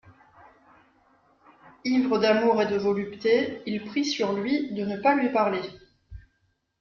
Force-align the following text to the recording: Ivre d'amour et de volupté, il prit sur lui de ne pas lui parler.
Ivre 1.85 2.17
d'amour 2.17 2.59
et 2.59 2.65
de 2.65 2.75
volupté, 2.75 3.61
il 3.67 3.85
prit 3.85 4.03
sur 4.03 4.33
lui 4.33 4.71
de 4.73 4.83
ne 4.83 4.97
pas 4.97 5.13
lui 5.13 5.31
parler. 5.31 5.61